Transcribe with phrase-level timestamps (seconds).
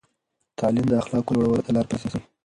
[0.59, 2.19] تعلیم د اخلاقو لوړولو ته لار پرانیزي.